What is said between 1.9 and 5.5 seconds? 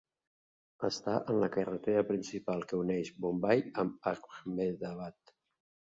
principal que uneix Bombai amb Ahmedabad.